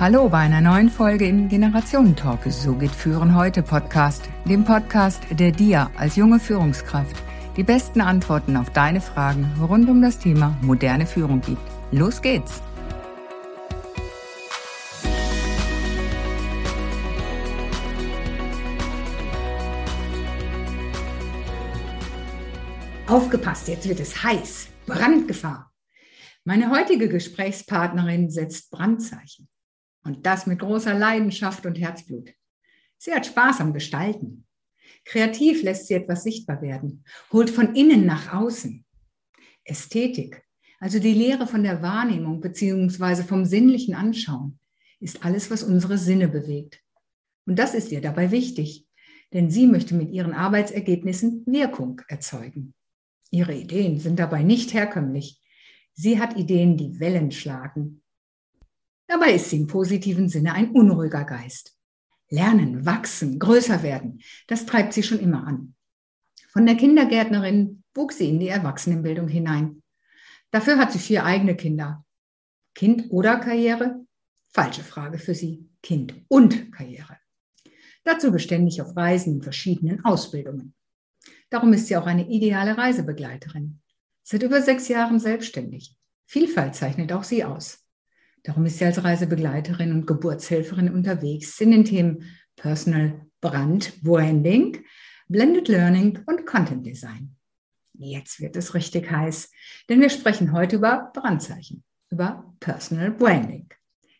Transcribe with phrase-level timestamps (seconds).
[0.00, 2.50] Hallo bei einer neuen Folge im Generationentalk.
[2.50, 7.22] So geht Führen heute Podcast, dem Podcast, der dir als junge Führungskraft
[7.58, 11.60] die besten Antworten auf deine Fragen rund um das Thema moderne Führung gibt.
[11.92, 12.62] Los geht's!
[23.06, 24.68] Aufgepasst, jetzt wird es heiß.
[24.86, 25.70] Brandgefahr.
[26.44, 29.49] Meine heutige Gesprächspartnerin setzt Brandzeichen.
[30.02, 32.30] Und das mit großer Leidenschaft und Herzblut.
[32.98, 34.46] Sie hat Spaß am Gestalten.
[35.04, 38.84] Kreativ lässt sie etwas sichtbar werden, holt von innen nach außen.
[39.64, 40.42] Ästhetik,
[40.78, 44.58] also die Lehre von der Wahrnehmung beziehungsweise vom sinnlichen Anschauen,
[45.00, 46.82] ist alles, was unsere Sinne bewegt.
[47.46, 48.86] Und das ist ihr dabei wichtig,
[49.32, 52.74] denn sie möchte mit ihren Arbeitsergebnissen Wirkung erzeugen.
[53.30, 55.40] Ihre Ideen sind dabei nicht herkömmlich.
[55.94, 58.02] Sie hat Ideen, die Wellen schlagen.
[59.10, 61.76] Dabei ist sie im positiven Sinne ein unruhiger Geist.
[62.28, 65.74] Lernen, wachsen, größer werden, das treibt sie schon immer an.
[66.52, 69.82] Von der Kindergärtnerin wuchs sie in die Erwachsenenbildung hinein.
[70.52, 72.04] Dafür hat sie vier eigene Kinder.
[72.76, 74.06] Kind oder Karriere?
[74.52, 75.68] Falsche Frage für sie.
[75.82, 77.16] Kind und Karriere.
[78.04, 80.72] Dazu beständig auf Reisen in verschiedenen Ausbildungen.
[81.48, 83.80] Darum ist sie auch eine ideale Reisebegleiterin.
[84.22, 85.96] Seit über sechs Jahren selbstständig.
[86.26, 87.84] Vielfalt zeichnet auch sie aus.
[88.42, 92.24] Darum ist sie als Reisebegleiterin und Geburtshelferin unterwegs in den Themen
[92.56, 94.84] Personal Brand, Branding,
[95.28, 97.36] Blended Learning und Content Design.
[97.94, 99.50] Jetzt wird es richtig heiß,
[99.88, 103.68] denn wir sprechen heute über Brandzeichen, über Personal Branding.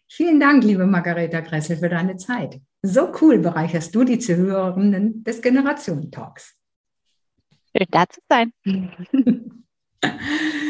[0.07, 2.61] Vielen Dank, liebe Margareta Gressel, für deine Zeit.
[2.83, 6.57] So cool bereicherst du die Zuhörerinnen des Generationen-Talks.
[7.75, 8.53] Schön da zu sein.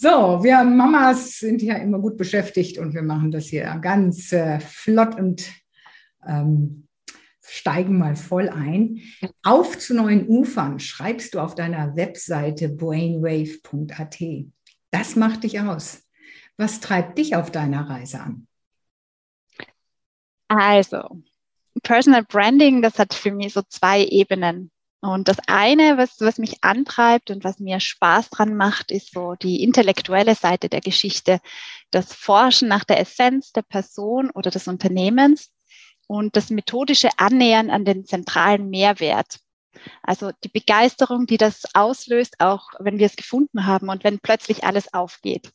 [0.00, 4.60] So, wir Mamas sind ja immer gut beschäftigt und wir machen das hier ganz äh,
[4.60, 5.50] flott und
[6.24, 6.86] ähm,
[7.42, 9.00] steigen mal voll ein.
[9.42, 14.18] Auf zu neuen Ufern schreibst du auf deiner Webseite brainwave.at.
[14.92, 16.06] Das macht dich aus.
[16.56, 18.46] Was treibt dich auf deiner Reise an?
[20.46, 21.24] Also,
[21.82, 24.70] Personal Branding, das hat für mich so zwei Ebenen.
[25.00, 29.34] Und das eine, was, was mich antreibt und was mir Spaß dran macht, ist so
[29.34, 31.40] die intellektuelle Seite der Geschichte,
[31.92, 35.50] das Forschen nach der Essenz der Person oder des Unternehmens
[36.08, 39.38] und das methodische Annähern an den zentralen Mehrwert.
[40.02, 44.64] Also die Begeisterung, die das auslöst, auch wenn wir es gefunden haben und wenn plötzlich
[44.64, 45.52] alles aufgeht.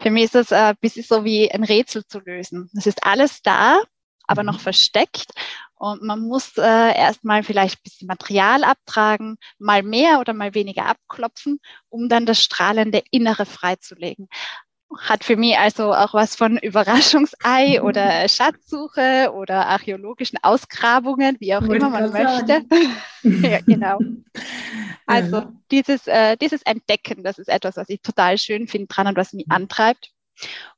[0.00, 2.70] Für mich ist es äh, ein bisschen so wie ein Rätsel zu lösen.
[2.76, 3.80] Es ist alles da,
[4.26, 4.62] aber noch mhm.
[4.62, 5.32] versteckt.
[5.76, 10.86] Und man muss äh, erstmal vielleicht ein bisschen Material abtragen, mal mehr oder mal weniger
[10.86, 14.28] abklopfen, um dann das strahlende Innere freizulegen.
[14.96, 21.62] Hat für mich also auch was von Überraschungsei oder Schatzsuche oder archäologischen Ausgrabungen, wie auch
[21.62, 22.64] immer man möchte.
[23.22, 23.98] ja, genau.
[25.06, 25.52] Also ja.
[25.70, 29.32] dieses, äh, dieses Entdecken, das ist etwas, was ich total schön finde dran und was
[29.32, 30.12] mich antreibt.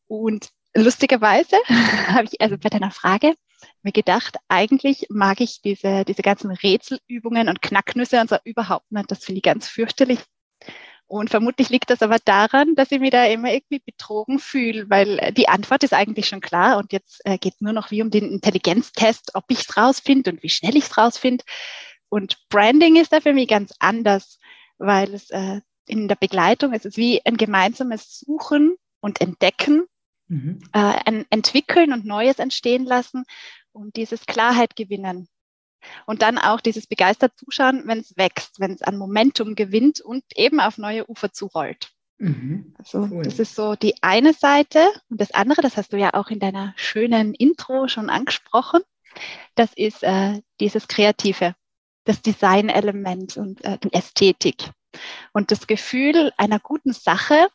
[0.09, 1.57] Und lustigerweise
[2.09, 3.35] habe ich also bei deiner Frage
[3.83, 9.11] mir gedacht, eigentlich mag ich diese, diese ganzen Rätselübungen und Knacknüsse und so überhaupt nicht.
[9.11, 10.21] Das finde ich ganz fürchterlich.
[11.09, 15.33] Und vermutlich liegt das aber daran, dass ich mich da immer irgendwie betrogen fühle, weil
[15.37, 18.33] die Antwort ist eigentlich schon klar und jetzt äh, geht nur noch wie um den
[18.33, 21.45] Intelligenztest, ob ich es rausfinde und wie schnell ich es rausfinde.
[22.09, 24.41] Und Branding ist da für mich ganz anders,
[24.79, 29.87] weil es äh, in der Begleitung ist es wie ein gemeinsames Suchen und Entdecken
[30.29, 30.59] mhm.
[30.73, 33.25] äh, entwickeln und Neues entstehen lassen
[33.73, 35.29] und dieses Klarheit gewinnen.
[36.07, 40.25] Und dann auch dieses begeistert Zuschauen, wenn es wächst, wenn es an Momentum gewinnt und
[40.35, 41.93] eben auf neue Ufer zurollt.
[42.19, 42.75] Mhm.
[42.79, 43.23] Also cool.
[43.23, 46.41] das ist so die eine Seite und das andere, das hast du ja auch in
[46.41, 48.81] deiner schönen Intro schon angesprochen,
[49.55, 51.55] das ist äh, dieses Kreative,
[52.05, 54.71] das Design-Element und äh, die Ästhetik
[55.33, 57.49] und das Gefühl einer guten Sache,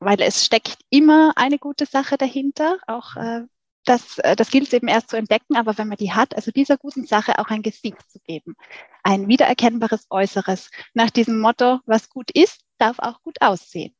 [0.00, 2.78] weil es steckt immer eine gute Sache dahinter.
[2.86, 3.42] Auch äh,
[3.84, 6.50] das, äh, das gilt es eben erst zu entdecken, aber wenn man die hat, also
[6.50, 8.54] dieser guten Sache auch ein Gesicht zu geben,
[9.02, 10.70] ein wiedererkennbares Äußeres.
[10.94, 13.94] Nach diesem Motto, was gut ist, darf auch gut aussehen.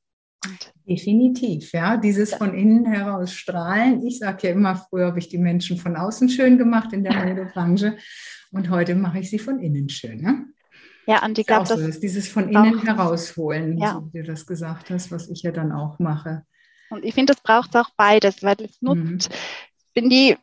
[0.89, 4.07] Definitiv, ja, dieses von innen heraus strahlen.
[4.07, 7.13] Ich sage ja immer, früher habe ich die Menschen von außen schön gemacht in der
[7.27, 7.97] Modebranche
[8.53, 10.21] und heute mache ich sie von innen schön.
[10.21, 10.47] Ne?
[11.09, 13.95] Ja, und ich glaube, das ist dieses von innen herausholen, ja.
[13.95, 16.45] so wie du das gesagt hast, was ich ja dann auch mache.
[16.91, 19.37] Und ich finde, das braucht auch beides, weil es nutzt, mhm.
[19.99, 20.37] Bin die,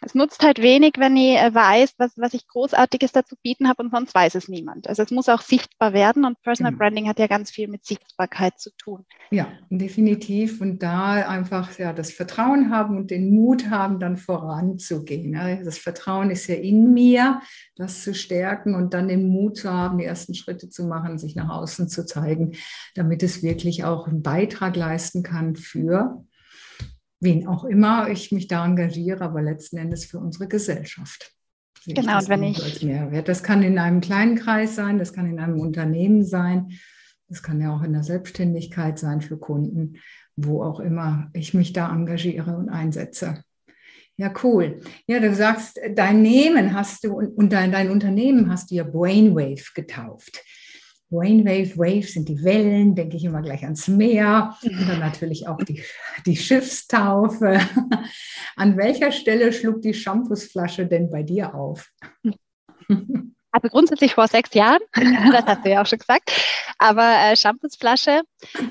[0.00, 3.82] es nutzt halt wenig, wenn ich äh, weiß, was, was ich Großartiges dazu bieten habe
[3.82, 4.88] und sonst weiß es niemand.
[4.88, 6.78] Also es muss auch sichtbar werden und Personal mhm.
[6.78, 9.04] Branding hat ja ganz viel mit Sichtbarkeit zu tun.
[9.32, 10.60] Ja, definitiv.
[10.60, 15.32] Und da einfach ja, das Vertrauen haben und den Mut haben, dann voranzugehen.
[15.64, 17.40] Das Vertrauen ist ja in mir,
[17.74, 21.34] das zu stärken und dann den Mut zu haben, die ersten Schritte zu machen, sich
[21.34, 22.52] nach außen zu zeigen,
[22.94, 26.24] damit es wirklich auch einen Beitrag leisten kann für
[27.22, 31.32] wen auch immer ich mich da engagiere, aber letzten Endes für unsere Gesellschaft.
[31.86, 32.62] Genau, und wenn ich.
[32.62, 33.28] Als Mehrwert.
[33.28, 36.72] Das kann in einem kleinen Kreis sein, das kann in einem Unternehmen sein,
[37.28, 39.98] das kann ja auch in der Selbstständigkeit sein für Kunden,
[40.36, 43.44] wo auch immer ich mich da engagiere und einsetze.
[44.16, 44.80] Ja, cool.
[45.06, 49.72] Ja, du sagst, dein Nehmen hast du und dein, dein Unternehmen hast du ja Brainwave
[49.74, 50.42] getauft.
[51.12, 55.58] Brainwave, Wave sind die Wellen, denke ich immer gleich ans Meer und dann natürlich auch
[55.58, 55.82] die,
[56.24, 57.60] die Schiffstaufe.
[58.56, 61.88] An welcher Stelle schlug die Shampoosflasche denn bei dir auf?
[63.54, 66.32] Also grundsätzlich vor sechs Jahren, das hast du ja auch schon gesagt,
[66.78, 68.22] aber äh, Shampoosflasche,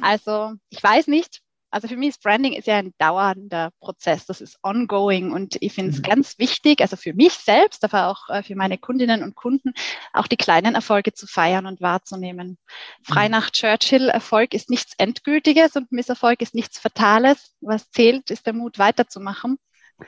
[0.02, 1.42] also ich weiß nicht,
[1.72, 5.74] also für mich ist Branding ist ja ein dauernder Prozess, das ist ongoing und ich
[5.74, 6.04] finde es mhm.
[6.04, 9.74] ganz wichtig, also für mich selbst, aber auch äh, für meine Kundinnen und Kunden,
[10.14, 12.58] auch die kleinen Erfolge zu feiern und wahrzunehmen.
[13.04, 13.32] Frei mhm.
[13.32, 17.56] nach Churchill, Erfolg ist nichts Endgültiges und Misserfolg ist nichts Fatales.
[17.62, 19.58] Was zählt, ist der Mut weiterzumachen.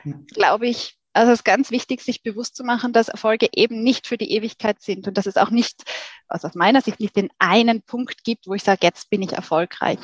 [0.04, 0.26] Mhm.
[0.34, 4.06] Glaube ich, also es ist ganz wichtig, sich bewusst zu machen, dass Erfolge eben nicht
[4.06, 5.84] für die Ewigkeit sind und dass es auch nicht,
[6.28, 9.32] also aus meiner Sicht nicht den einen Punkt gibt, wo ich sage, jetzt bin ich
[9.32, 10.00] erfolgreich,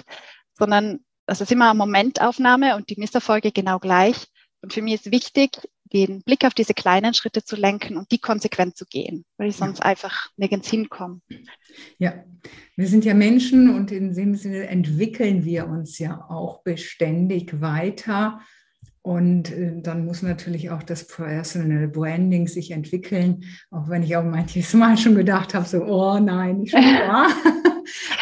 [0.56, 4.26] sondern das ist immer eine Momentaufnahme und die Misserfolge genau gleich.
[4.62, 5.60] Und für mich ist wichtig,
[5.92, 9.54] den Blick auf diese kleinen Schritte zu lenken und die konsequent zu gehen, weil ich
[9.54, 9.84] sonst ja.
[9.84, 11.20] einfach nirgends hinkomme.
[11.98, 12.24] Ja,
[12.74, 18.40] wir sind ja Menschen und in dem Sinne entwickeln wir uns ja auch beständig weiter.
[19.02, 24.24] Und äh, dann muss natürlich auch das Personal Branding sich entwickeln, auch wenn ich auch
[24.24, 27.28] manches Mal schon gedacht habe, so, oh nein, nicht schon wahr.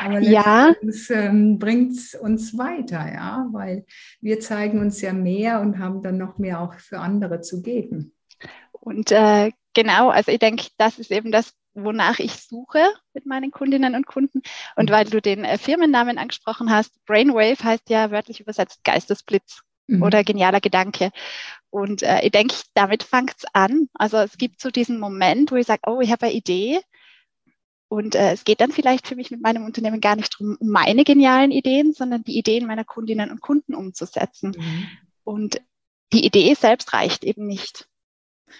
[0.00, 0.74] Aber ja.
[1.10, 3.84] ähm, bringt es uns weiter, ja, weil
[4.20, 8.14] wir zeigen uns ja mehr und haben dann noch mehr auch für andere zu geben.
[8.72, 12.80] Und äh, genau, also ich denke, das ist eben das, wonach ich suche
[13.14, 14.42] mit meinen Kundinnen und Kunden.
[14.76, 14.94] Und mhm.
[14.94, 20.02] weil du den äh, Firmennamen angesprochen hast, Brainwave heißt ja wörtlich übersetzt Geistesblitz mhm.
[20.02, 21.10] oder genialer Gedanke.
[21.70, 23.88] Und äh, ich denke, damit fängt es an.
[23.94, 26.80] Also es gibt so diesen Moment, wo ich sage, oh, ich habe eine Idee
[27.88, 30.68] und äh, es geht dann vielleicht für mich mit meinem Unternehmen gar nicht darum, um
[30.68, 34.54] meine genialen Ideen, sondern die Ideen meiner Kundinnen und Kunden umzusetzen.
[34.56, 34.88] Mhm.
[35.24, 35.62] Und
[36.12, 37.88] die Idee selbst reicht eben nicht.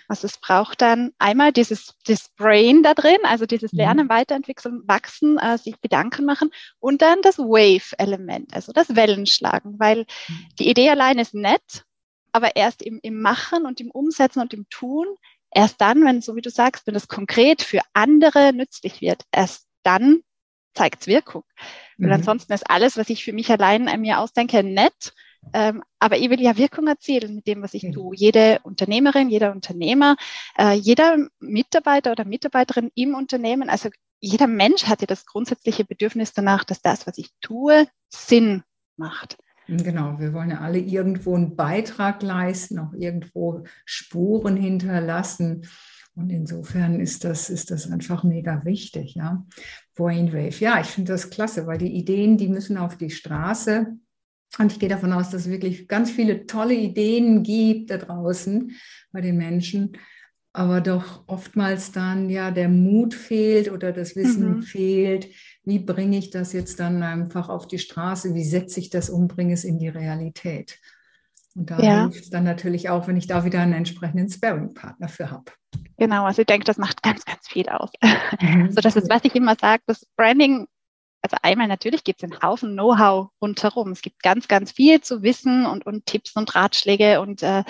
[0.07, 3.79] Also es braucht dann einmal dieses, dieses Brain da drin, also dieses mhm.
[3.79, 10.07] Lernen, Weiterentwickeln, Wachsen, äh, sich Gedanken machen und dann das Wave-Element, also das Wellenschlagen, weil
[10.29, 10.47] mhm.
[10.59, 11.85] die Idee allein ist nett,
[12.33, 15.07] aber erst im, im Machen und im Umsetzen und im Tun
[15.51, 19.67] Erst dann, wenn, so wie du sagst, wenn es konkret für andere nützlich wird, erst
[19.83, 20.21] dann
[20.75, 21.45] zeigt es Wirkung.
[21.97, 22.07] Mhm.
[22.07, 25.13] Und ansonsten ist alles, was ich für mich allein an mir ausdenke, nett.
[25.53, 27.93] Ähm, aber ich will ja Wirkung erzielen mit dem, was ich mhm.
[27.93, 28.17] tue.
[28.17, 30.17] Jede Unternehmerin, jeder Unternehmer,
[30.59, 33.89] äh, jeder Mitarbeiter oder Mitarbeiterin im Unternehmen, also
[34.21, 38.65] jeder Mensch hat ja das grundsätzliche Bedürfnis danach, dass das, was ich tue, Sinn
[38.97, 39.39] macht.
[39.69, 45.67] Genau, wir wollen ja alle irgendwo einen Beitrag leisten, auch irgendwo Spuren hinterlassen.
[46.15, 49.47] Und insofern ist das, ist das einfach mega wichtig, ja.
[49.95, 53.99] Brainwave, ja, ich finde das klasse, weil die Ideen, die müssen auf die Straße.
[54.59, 58.73] Und ich gehe davon aus, dass es wirklich ganz viele tolle Ideen gibt da draußen
[59.13, 59.99] bei den Menschen,
[60.59, 64.63] aber doch oftmals dann ja der Mut fehlt oder das Wissen mhm.
[64.63, 65.29] fehlt,
[65.63, 69.29] wie bringe ich das jetzt dann einfach auf die Straße, wie setze ich das um,
[69.29, 70.81] bringe es in die Realität.
[71.55, 72.03] Und da ja.
[72.03, 75.53] hilft es dann natürlich auch, wenn ich da wieder einen entsprechenden Sparing-Partner für habe.
[75.97, 77.91] Genau, also ich denke, das macht ganz, ganz viel aus.
[78.41, 78.71] Mhm.
[78.73, 80.67] so, das ist, was ich immer sage, das Branding
[81.21, 83.91] also einmal natürlich gibt es einen Haufen Know-how rundherum.
[83.91, 87.65] Es gibt ganz, ganz viel zu wissen und, und Tipps und Ratschläge und äh,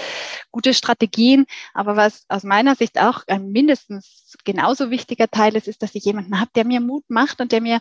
[0.50, 1.46] gute Strategien.
[1.72, 6.04] Aber was aus meiner Sicht auch ein mindestens genauso wichtiger Teil ist, ist, dass ich
[6.04, 7.80] jemanden habe, der mir Mut macht und der mir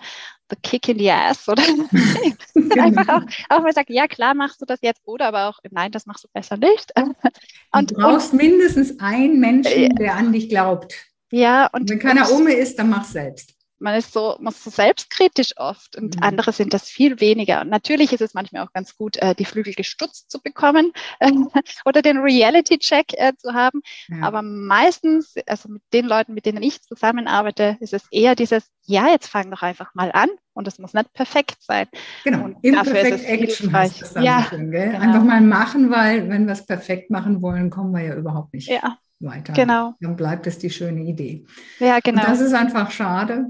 [0.49, 1.63] the kick in the ass oder
[2.53, 2.83] genau.
[2.83, 5.91] einfach auch, auch mal sagt, ja klar machst du das jetzt oder aber auch, nein,
[5.91, 6.93] das machst du besser nicht.
[7.73, 10.95] Und, du brauchst und, mindestens einen Menschen, der an dich glaubt.
[11.29, 13.56] Ja, und wenn keiner um ist, dann mach selbst.
[13.79, 16.23] Man ist so, man ist so selbstkritisch oft und mhm.
[16.23, 17.61] andere sind das viel weniger.
[17.61, 21.31] Und natürlich ist es manchmal auch ganz gut, äh, die Flügel gestutzt zu bekommen äh,
[21.85, 23.81] oder den Reality-Check äh, zu haben.
[24.07, 24.23] Ja.
[24.23, 29.09] Aber meistens, also mit den Leuten, mit denen ich zusammenarbeite, ist es eher dieses, ja,
[29.09, 31.87] jetzt fang doch einfach mal an und es muss nicht perfekt sein.
[32.23, 34.91] Genau, und Imperfect Action heißt das dann ja, schön, gell?
[34.91, 35.01] Genau.
[35.01, 38.69] Einfach mal machen, weil wenn wir es perfekt machen wollen, kommen wir ja überhaupt nicht.
[38.69, 39.53] Ja weiter.
[39.53, 39.95] Genau.
[39.99, 41.43] Dann bleibt es die schöne Idee.
[41.79, 42.21] Ja, genau.
[42.21, 43.47] Und das ist einfach schade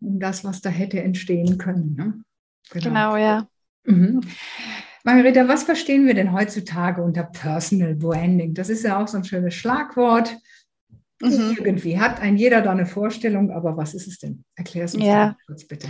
[0.00, 1.94] um das, was da hätte entstehen können.
[1.94, 2.24] Ne?
[2.70, 2.84] Genau.
[2.84, 3.48] genau, ja.
[3.84, 4.20] Mhm.
[5.04, 8.54] Margareta, was verstehen wir denn heutzutage unter Personal Branding?
[8.54, 10.34] Das ist ja auch so ein schönes Schlagwort.
[11.20, 11.58] Mhm.
[11.62, 14.44] Irgendwie hat ein jeder da eine Vorstellung, aber was ist es denn?
[14.56, 15.36] Erklär es uns ja.
[15.46, 15.88] kurz bitte.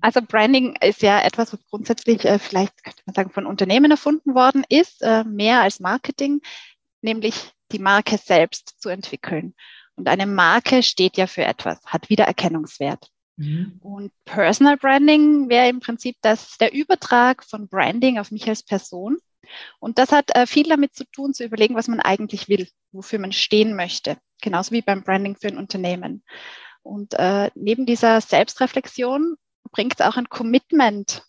[0.00, 4.34] Also Branding ist ja etwas, was grundsätzlich äh, vielleicht könnte man sagen von Unternehmen erfunden
[4.34, 6.40] worden ist, äh, mehr als Marketing,
[7.00, 9.54] nämlich die Marke selbst zu entwickeln.
[10.02, 13.06] Und eine Marke steht ja für etwas, hat Wiedererkennungswert.
[13.36, 13.78] Mhm.
[13.80, 19.18] Und Personal Branding wäre im Prinzip das, der Übertrag von Branding auf mich als Person.
[19.78, 23.20] Und das hat äh, viel damit zu tun, zu überlegen, was man eigentlich will, wofür
[23.20, 24.16] man stehen möchte.
[24.40, 26.24] Genauso wie beim Branding für ein Unternehmen.
[26.82, 29.36] Und äh, neben dieser Selbstreflexion
[29.70, 31.22] bringt es auch ein Commitment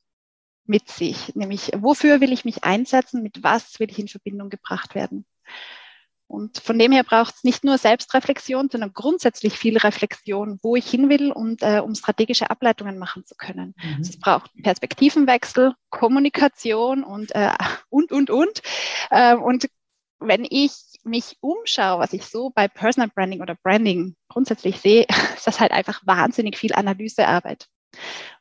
[0.66, 4.96] mit sich, nämlich wofür will ich mich einsetzen, mit was will ich in Verbindung gebracht
[4.96, 5.28] werden.
[6.28, 10.90] Und von dem her braucht es nicht nur Selbstreflexion, sondern grundsätzlich viel Reflexion, wo ich
[10.90, 13.76] hin will und äh, um strategische Ableitungen machen zu können.
[13.78, 13.96] Mhm.
[13.98, 17.52] Also es braucht Perspektivenwechsel, Kommunikation und äh,
[17.90, 18.62] und und und.
[19.12, 19.68] Äh, und
[20.20, 20.72] wenn ich
[21.04, 25.72] mich umschaue, was ich so bei Personal Branding oder Branding grundsätzlich sehe, ist das halt
[25.72, 27.68] einfach wahnsinnig viel Analysearbeit.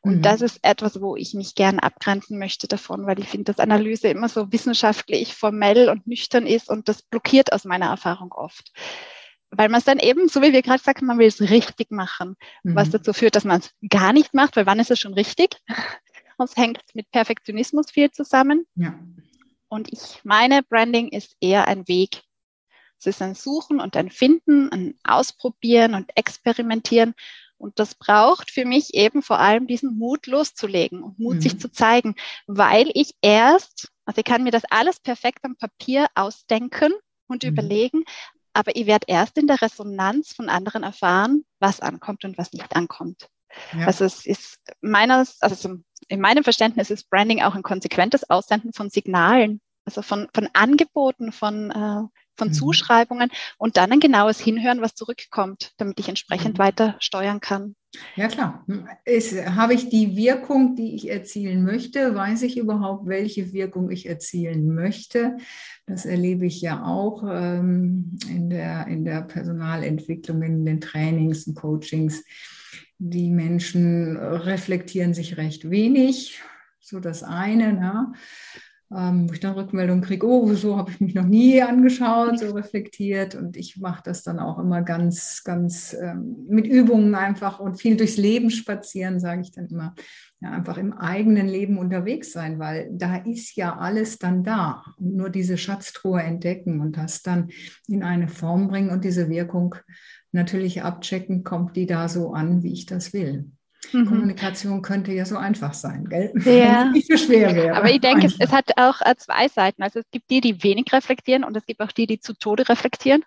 [0.01, 0.21] Und mhm.
[0.21, 4.09] das ist etwas, wo ich mich gern abgrenzen möchte davon, weil ich finde, dass Analyse
[4.09, 8.71] immer so wissenschaftlich, formell und nüchtern ist und das blockiert aus meiner Erfahrung oft.
[9.51, 12.35] Weil man es dann eben, so wie wir gerade sagten, man will es richtig machen,
[12.63, 12.75] mhm.
[12.75, 15.57] was dazu führt, dass man es gar nicht macht, weil wann ist es schon richtig?
[16.37, 18.65] Und es hängt mit Perfektionismus viel zusammen.
[18.75, 18.97] Ja.
[19.67, 22.23] Und ich meine, Branding ist eher ein Weg.
[22.99, 27.15] Es ist ein Suchen und ein Finden, ein Ausprobieren und Experimentieren
[27.63, 31.41] und das braucht für mich eben vor allem diesen Mut loszulegen und Mut mhm.
[31.41, 32.15] sich zu zeigen,
[32.45, 36.91] weil ich erst, also ich kann mir das alles perfekt am Papier ausdenken
[37.27, 37.49] und mhm.
[37.49, 38.03] überlegen,
[38.51, 42.75] aber ich werde erst in der Resonanz von anderen erfahren, was ankommt und was nicht
[42.75, 43.29] ankommt.
[43.71, 43.87] Ja.
[43.87, 45.77] Also es ist meines, also
[46.09, 51.31] in meinem Verständnis ist Branding auch ein konsequentes Aussenden von Signalen, also von, von Angeboten,
[51.31, 52.53] von, äh, von mhm.
[52.53, 56.63] Zuschreibungen und dann ein genaues Hinhören, was zurückkommt, damit ich entsprechend mhm.
[56.63, 57.75] weiter steuern kann.
[58.15, 58.65] Ja klar.
[59.05, 62.15] Ist, habe ich die Wirkung, die ich erzielen möchte?
[62.15, 65.37] Weiß ich überhaupt, welche Wirkung ich erzielen möchte?
[65.85, 71.55] Das erlebe ich ja auch ähm, in, der, in der Personalentwicklung, in den Trainings und
[71.55, 72.23] Coachings.
[72.97, 76.41] Die Menschen reflektieren sich recht wenig,
[76.79, 77.73] so das eine.
[77.73, 78.13] Ne?
[78.95, 82.51] Ähm, wo ich dann Rückmeldung kriege, oh, so habe ich mich noch nie angeschaut, so
[82.51, 83.35] reflektiert.
[83.35, 87.97] Und ich mache das dann auch immer ganz, ganz ähm, mit Übungen einfach und viel
[87.97, 89.95] durchs Leben spazieren, sage ich dann immer.
[90.41, 94.83] Ja, einfach im eigenen Leben unterwegs sein, weil da ist ja alles dann da.
[94.97, 97.49] Und nur diese Schatztruhe entdecken und das dann
[97.87, 99.75] in eine Form bringen und diese Wirkung
[100.33, 103.51] natürlich abchecken, kommt die da so an, wie ich das will.
[103.93, 104.05] Mhm.
[104.07, 106.33] Kommunikation könnte ja so einfach sein, gell?
[106.45, 106.85] Ja.
[106.85, 107.75] nicht so schwer wäre.
[107.75, 109.83] Aber ich denke, es, es, hat auch äh, zwei Seiten.
[109.83, 112.67] Also es gibt die, die wenig reflektieren und es gibt auch die, die zu Tode
[112.69, 113.23] reflektieren.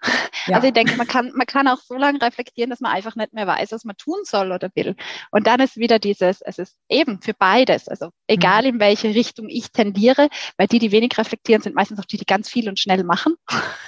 [0.46, 0.56] Ja.
[0.56, 3.32] Also ich denke, man kann, man kann auch so lange reflektieren, dass man einfach nicht
[3.32, 4.96] mehr weiß, was man tun soll oder will.
[5.30, 7.88] Und dann ist wieder dieses, es ist eben für beides.
[7.88, 8.68] Also egal mhm.
[8.68, 12.26] in welche Richtung ich tendiere, weil die, die wenig reflektieren, sind meistens auch die, die
[12.26, 13.34] ganz viel und schnell machen.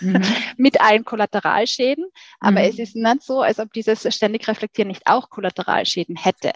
[0.01, 0.23] Mhm.
[0.57, 2.07] Mit allen Kollateralschäden.
[2.41, 2.69] Aber mhm.
[2.69, 6.53] es ist nicht so, als ob dieses ständig Reflektieren nicht auch Kollateralschäden hätte.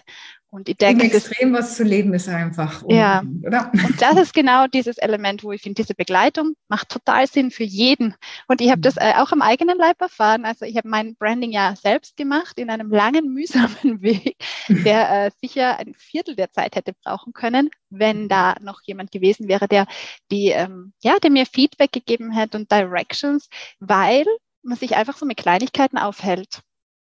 [0.52, 2.83] Und ich denke, Im Extrem was zu leben ist einfach.
[2.87, 3.73] Ja, oder?
[3.73, 7.64] und das ist genau dieses Element, wo ich finde, diese Begleitung macht total Sinn für
[7.64, 8.14] jeden.
[8.49, 8.83] Und ich habe mhm.
[8.83, 10.45] das äh, auch am eigenen Leib erfahren.
[10.45, 14.37] Also ich habe mein Branding ja selbst gemacht in einem langen, mühsamen Weg,
[14.69, 19.49] der äh, sicher ein Viertel der Zeit hätte brauchen können, wenn da noch jemand gewesen
[19.49, 19.87] wäre, der
[20.31, 23.49] die, ähm, ja, der mir Feedback gegeben hätte und Directions,
[23.81, 24.26] weil
[24.62, 26.61] man sich einfach so mit Kleinigkeiten aufhält.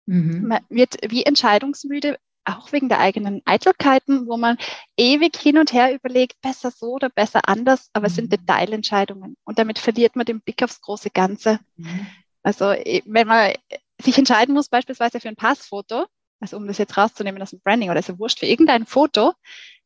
[0.07, 0.47] Mhm.
[0.47, 4.58] Man wird wie entscheidungsmüde, auch wegen der eigenen Eitelkeiten, wo man
[4.98, 8.38] ewig hin und her überlegt, besser so oder besser anders, aber es sind mhm.
[8.38, 11.60] Detailentscheidungen und damit verliert man den Blick aufs große Ganze.
[11.75, 12.08] Mhm.
[12.43, 12.65] Also
[13.05, 13.53] wenn man
[14.01, 16.05] sich entscheiden muss, beispielsweise für ein Passfoto,
[16.39, 19.34] also um das jetzt rauszunehmen aus dem Branding oder ist ja wurscht, für irgendein Foto,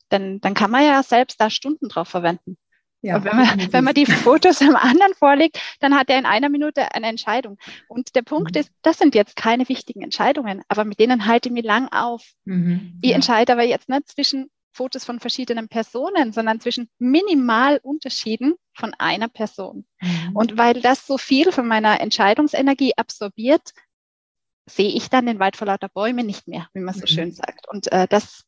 [0.09, 2.57] dann, dann kann man ja selbst da Stunden drauf verwenden.
[3.03, 6.25] Ja, und wenn man, wenn man die Fotos am anderen vorlegt, dann hat er in
[6.25, 7.57] einer Minute eine Entscheidung.
[7.87, 8.61] Und der Punkt mhm.
[8.61, 12.23] ist, das sind jetzt keine wichtigen Entscheidungen, aber mit denen halte ich mich lang auf.
[12.45, 12.97] Mhm.
[13.01, 19.27] Ich entscheide aber jetzt nicht zwischen Fotos von verschiedenen Personen, sondern zwischen Minimalunterschieden von einer
[19.27, 19.85] Person.
[20.01, 20.35] Mhm.
[20.35, 23.73] Und weil das so viel von meiner Entscheidungsenergie absorbiert,
[24.65, 27.07] sehe ich dann den Wald vor lauter Bäumen nicht mehr, wie man so mhm.
[27.07, 27.67] schön sagt.
[27.67, 28.45] Und äh, das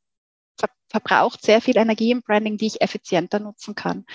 [0.96, 4.06] verbraucht sehr viel Energie im Branding, die ich effizienter nutzen kann.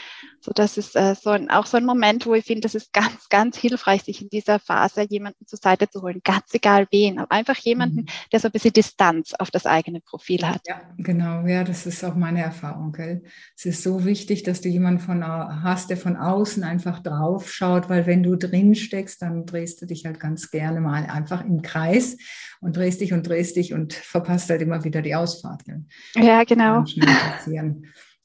[0.41, 2.95] So, das ist äh, so ein, auch so ein Moment, wo ich finde, das ist
[2.95, 7.19] ganz, ganz hilfreich, sich in dieser Phase jemanden zur Seite zu holen, ganz egal wen,
[7.19, 8.07] aber einfach jemanden, mhm.
[8.33, 10.63] der so ein bisschen Distanz auf das eigene Profil hat.
[10.67, 12.93] Ja, genau, ja, das ist auch meine Erfahrung.
[12.93, 13.25] Gell?
[13.55, 17.91] Es ist so wichtig, dass du jemanden von, hast, der von außen einfach drauf schaut,
[17.91, 21.61] weil wenn du drin steckst, dann drehst du dich halt ganz gerne mal einfach im
[21.61, 22.17] Kreis
[22.63, 25.67] und drehst dich und drehst dich und verpasst halt immer wieder die Ausfahrt.
[25.67, 25.85] Gell?
[26.15, 27.81] Ja, genau genau.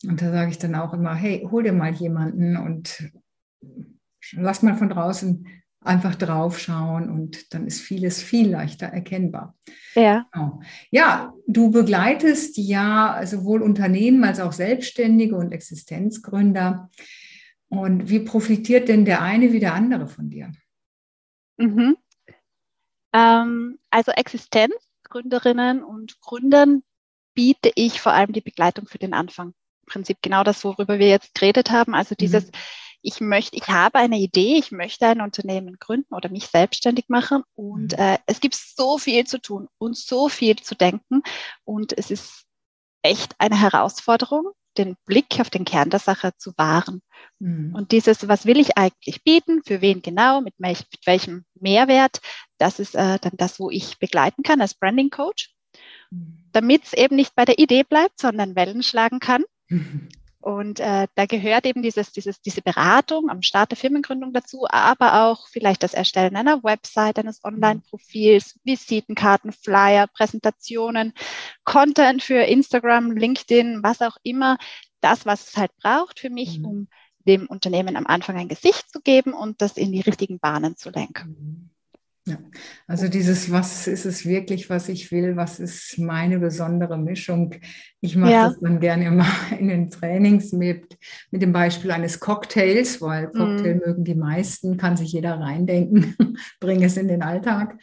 [0.07, 3.11] Und da sage ich dann auch immer, hey, hol dir mal jemanden und
[4.33, 5.47] lass mal von draußen
[5.81, 9.55] einfach drauf schauen und dann ist vieles viel leichter erkennbar.
[9.93, 10.27] Ja.
[10.31, 10.61] Genau.
[10.89, 16.89] Ja, du begleitest ja sowohl Unternehmen als auch Selbstständige und Existenzgründer.
[17.67, 20.51] Und wie profitiert denn der eine wie der andere von dir?
[21.57, 21.97] Mhm.
[23.13, 26.83] Ähm, also Existenzgründerinnen und Gründern
[27.35, 29.49] biete ich vor allem die Begleitung für den Anfang.
[29.49, 31.93] Im Prinzip genau das, worüber wir jetzt geredet haben.
[31.93, 32.51] Also dieses, mhm.
[33.01, 37.43] ich möchte, ich habe eine Idee, ich möchte ein Unternehmen gründen oder mich selbstständig machen
[37.53, 37.99] und mhm.
[37.99, 41.21] äh, es gibt so viel zu tun und so viel zu denken
[41.65, 42.45] und es ist
[43.03, 47.01] echt eine Herausforderung, den Blick auf den Kern der Sache zu wahren.
[47.39, 47.75] Mhm.
[47.75, 52.19] Und dieses, was will ich eigentlich bieten, für wen genau, mit, welch, mit welchem Mehrwert,
[52.57, 55.54] das ist äh, dann das, wo ich begleiten kann als Branding Coach
[56.51, 59.43] damit es eben nicht bei der Idee bleibt, sondern Wellen schlagen kann.
[60.45, 65.23] Und äh, da gehört eben dieses, dieses, diese Beratung am Start der Firmengründung dazu, aber
[65.23, 71.13] auch vielleicht das Erstellen einer Website, eines Online-Profils, Visitenkarten, Flyer, Präsentationen,
[71.63, 74.57] Content für Instagram, LinkedIn, was auch immer.
[75.01, 76.65] Das, was es halt braucht für mich, mhm.
[76.65, 76.87] um
[77.25, 80.91] dem Unternehmen am Anfang ein Gesicht zu geben und das in die richtigen Bahnen zu
[80.91, 81.71] lenken.
[82.27, 82.39] Ja,
[82.87, 87.53] also dieses, was ist es wirklich, was ich will, was ist meine besondere Mischung?
[88.01, 88.47] Ich mache ja.
[88.47, 89.27] das dann gerne immer
[89.59, 90.97] in den Trainings mit,
[91.29, 93.81] mit dem Beispiel eines Cocktails, weil Cocktail mm.
[93.85, 96.15] mögen die meisten, kann sich jeder reindenken,
[96.59, 97.79] bringe es in den Alltag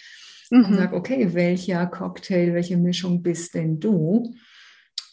[0.50, 0.64] mhm.
[0.64, 4.34] und sage, okay, welcher Cocktail, welche Mischung bist denn du?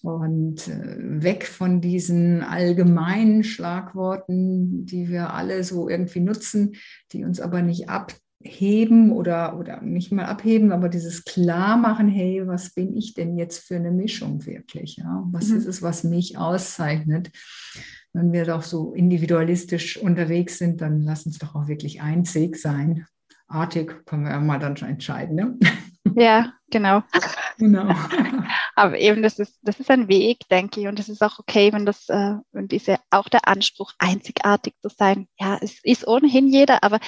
[0.02, 6.78] Und äh, weg von diesen allgemeinen Schlagworten, die wir alle so irgendwie nutzen,
[7.12, 12.48] die uns aber nicht ab heben oder, oder nicht mal abheben, aber dieses Klarmachen, hey,
[12.48, 14.98] was bin ich denn jetzt für eine Mischung wirklich?
[14.98, 15.24] Ja?
[15.32, 15.58] Was mhm.
[15.58, 17.32] ist es, was mich auszeichnet?
[18.14, 23.06] Wenn wir doch so individualistisch unterwegs sind, dann lass uns doch auch wirklich einzig sein.
[23.48, 25.36] Artig können wir ja mal dann schon entscheiden.
[25.36, 25.58] Ne?
[26.16, 27.04] Ja, genau.
[27.58, 27.94] genau.
[28.76, 31.74] Aber eben, das ist, das ist ein Weg, denke ich, und es ist auch okay,
[31.74, 36.48] wenn das, äh, wenn diese, auch der Anspruch, einzigartig zu sein, ja, es ist ohnehin
[36.48, 37.00] jeder, aber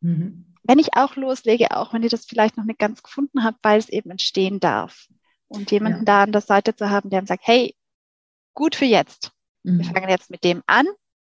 [0.00, 3.56] mhm wenn ich auch loslege, auch wenn ich das vielleicht noch nicht ganz gefunden habe,
[3.62, 5.06] weil es eben entstehen darf.
[5.48, 6.04] Und jemanden ja.
[6.04, 7.76] da an der Seite zu haben, der sagt, hey,
[8.54, 9.32] gut für jetzt.
[9.62, 9.78] Mhm.
[9.78, 10.86] Wir fangen jetzt mit dem an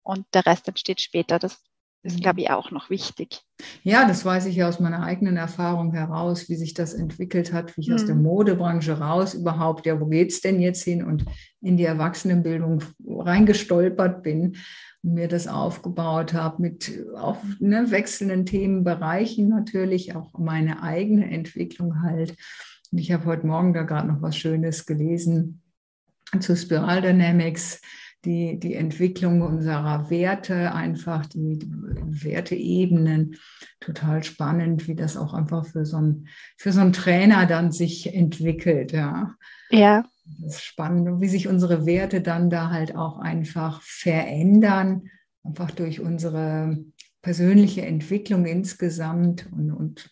[0.02, 1.38] und der Rest entsteht später.
[1.38, 1.62] Das
[2.02, 3.42] ist, glaube ich, auch noch wichtig.
[3.84, 7.76] Ja, das weiß ich ja aus meiner eigenen Erfahrung heraus, wie sich das entwickelt hat,
[7.76, 7.94] wie ich mhm.
[7.94, 8.22] aus der mhm.
[8.22, 11.24] Modebranche raus überhaupt, ja, wo geht es denn jetzt hin und
[11.60, 14.56] in die Erwachsenenbildung reingestolpert bin
[15.02, 22.02] und mir das aufgebaut habe mit auch ne, wechselnden Themenbereichen natürlich, auch meine eigene Entwicklung
[22.02, 22.36] halt.
[22.90, 25.62] Und ich habe heute Morgen da gerade noch was Schönes gelesen
[26.40, 27.80] zu Spiral Dynamics
[28.24, 31.58] die, die Entwicklung unserer Werte, einfach die,
[32.22, 33.36] Werteebenen.
[33.80, 38.14] Total spannend, wie das auch einfach für so, ein, für so einen Trainer dann sich
[38.14, 38.92] entwickelt.
[38.92, 39.34] Ja.
[39.70, 40.04] ja.
[40.40, 45.08] Das ist spannend, wie sich unsere Werte dann da halt auch einfach verändern,
[45.42, 46.78] einfach durch unsere
[47.22, 50.10] persönliche Entwicklung insgesamt und, und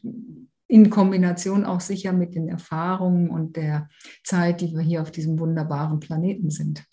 [0.69, 3.89] in Kombination auch sicher mit den Erfahrungen und der
[4.23, 6.85] Zeit, die wir hier auf diesem wunderbaren Planeten sind.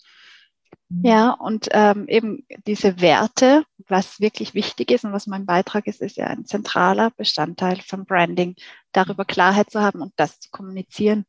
[0.90, 6.00] Ja, und ähm, eben diese Werte, was wirklich wichtig ist und was mein Beitrag ist,
[6.00, 8.56] ist ja ein zentraler Bestandteil von Branding,
[8.92, 11.26] darüber Klarheit zu haben und das zu kommunizieren.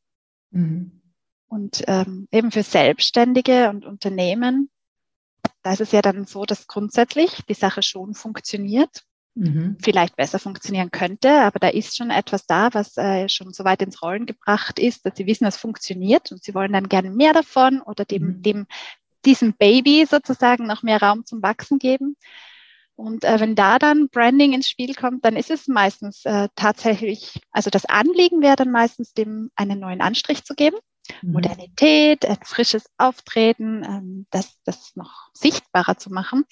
[0.51, 1.01] Mhm.
[1.47, 4.69] Und ähm, eben für Selbstständige und Unternehmen,
[5.61, 9.03] da ist es ja dann so, dass grundsätzlich die Sache schon funktioniert,
[9.35, 9.77] mhm.
[9.81, 13.81] vielleicht besser funktionieren könnte, aber da ist schon etwas da, was äh, schon so weit
[13.81, 17.33] ins Rollen gebracht ist, dass sie wissen, es funktioniert und sie wollen dann gerne mehr
[17.33, 18.41] davon oder dem, mhm.
[18.41, 18.67] dem
[19.25, 22.15] diesem Baby sozusagen noch mehr Raum zum Wachsen geben.
[22.95, 27.39] Und äh, wenn da dann Branding ins Spiel kommt, dann ist es meistens äh, tatsächlich,
[27.51, 30.75] also das Anliegen wäre dann meistens, dem einen neuen Anstrich zu geben.
[31.21, 31.31] Mhm.
[31.31, 36.43] Modernität, ein frisches Auftreten, ähm, das, das noch sichtbarer zu machen.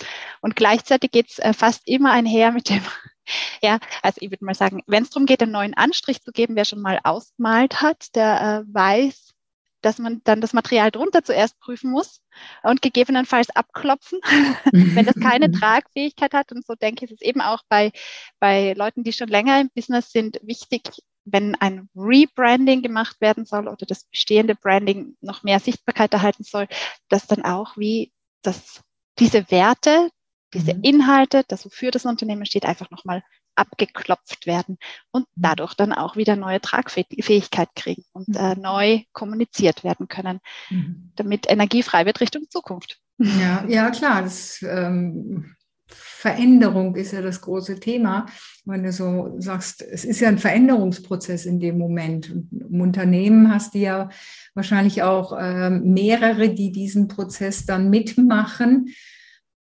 [0.41, 2.81] Und gleichzeitig geht es äh, fast immer einher mit dem,
[3.61, 6.55] ja, also ich würde mal sagen, wenn es darum geht, einen neuen Anstrich zu geben,
[6.55, 9.33] wer schon mal ausgemalt hat, der äh, weiß,
[9.81, 12.21] dass man dann das Material drunter zuerst prüfen muss
[12.63, 14.19] und gegebenenfalls abklopfen,
[14.71, 16.51] wenn das keine Tragfähigkeit hat.
[16.51, 17.91] Und so denke ich, ist es eben auch bei,
[18.39, 20.81] bei Leuten, die schon länger im Business sind, wichtig,
[21.25, 26.67] wenn ein Rebranding gemacht werden soll oder das bestehende Branding noch mehr Sichtbarkeit erhalten soll,
[27.09, 28.13] dass dann auch wie
[28.43, 28.81] das,
[29.19, 30.09] diese Werte,
[30.53, 30.83] diese mhm.
[30.83, 33.23] Inhalte, das wofür das Unternehmen steht, einfach nochmal
[33.57, 34.77] abgeklopft werden
[35.11, 35.41] und mhm.
[35.41, 38.61] dadurch dann auch wieder neue Tragfähigkeit kriegen und äh, mhm.
[38.61, 40.39] neu kommuniziert werden können,
[40.69, 41.11] mhm.
[41.15, 42.99] damit Energie frei wird Richtung Zukunft.
[43.17, 45.55] Ja, ja klar, das ähm,
[45.87, 48.25] Veränderung ist ja das große Thema.
[48.65, 52.29] Wenn du so sagst, es ist ja ein Veränderungsprozess in dem Moment.
[52.29, 54.09] Und Im Unternehmen hast du ja
[54.53, 58.89] wahrscheinlich auch äh, mehrere, die diesen Prozess dann mitmachen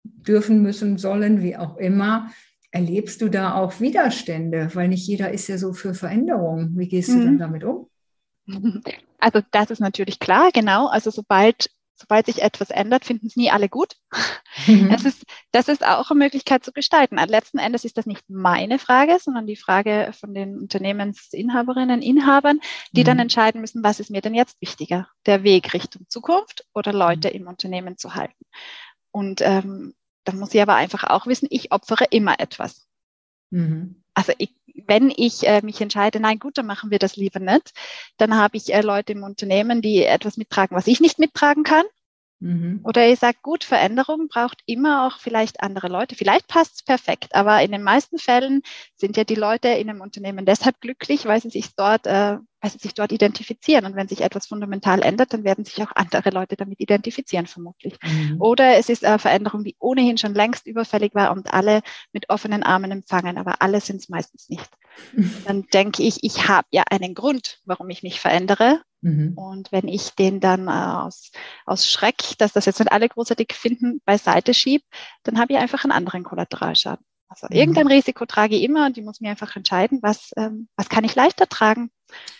[0.03, 2.31] dürfen, müssen, sollen, wie auch immer.
[2.75, 4.69] Erlebst du da auch Widerstände?
[4.73, 6.77] Weil nicht jeder ist ja so für Veränderungen.
[6.77, 7.25] Wie gehst du mhm.
[7.25, 7.89] dann damit um?
[9.17, 10.87] Also das ist natürlich klar, genau.
[10.87, 13.95] Also sobald, sobald sich etwas ändert, finden es nie alle gut.
[14.67, 14.89] Mhm.
[14.89, 17.15] Das, ist, das ist auch eine Möglichkeit zu gestalten.
[17.15, 22.59] Letzten Endes ist das nicht meine Frage, sondern die Frage von den Unternehmensinhaberinnen, Inhabern,
[22.91, 23.05] die mhm.
[23.05, 25.07] dann entscheiden müssen, was ist mir denn jetzt wichtiger?
[25.25, 27.35] Der Weg Richtung Zukunft oder Leute mhm.
[27.35, 28.45] im Unternehmen zu halten?
[29.11, 32.87] Und ähm, dann muss ich aber einfach auch wissen, ich opfere immer etwas.
[33.51, 34.03] Mhm.
[34.13, 34.53] Also ich,
[34.85, 37.73] wenn ich äh, mich entscheide, nein, gut, dann machen wir das lieber nicht,
[38.17, 41.85] dann habe ich äh, Leute im Unternehmen, die etwas mittragen, was ich nicht mittragen kann.
[42.39, 42.81] Mhm.
[42.83, 46.15] Oder ich sage, gut, Veränderung braucht immer auch vielleicht andere Leute.
[46.15, 48.61] Vielleicht passt es perfekt, aber in den meisten Fällen
[48.95, 52.71] sind ja die Leute in einem Unternehmen deshalb glücklich, weil sie sich dort äh, weil
[52.71, 53.85] sie sich dort identifizieren.
[53.85, 57.95] Und wenn sich etwas fundamental ändert, dann werden sich auch andere Leute damit identifizieren, vermutlich.
[58.01, 58.41] Mhm.
[58.41, 62.63] Oder es ist eine Veränderung, die ohnehin schon längst überfällig war und alle mit offenen
[62.63, 64.69] Armen empfangen, aber alle sind es meistens nicht.
[65.45, 68.81] Dann denke ich, ich habe ja einen Grund, warum ich mich verändere.
[69.05, 69.33] Mhm.
[69.35, 71.31] Und wenn ich den dann äh, aus,
[71.65, 74.83] aus Schreck, dass das jetzt nicht alle großartig finden, beiseite schiebe,
[75.23, 77.05] dann habe ich einfach einen anderen Kollateralschaden.
[77.27, 77.55] Also mhm.
[77.55, 81.03] irgendein Risiko trage ich immer und ich muss mir einfach entscheiden, was, ähm, was kann
[81.03, 81.91] ich leichter tragen